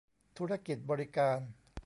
[0.37, 1.39] ธุรกิจบริการ